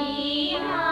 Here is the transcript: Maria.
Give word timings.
Maria. 0.00 0.89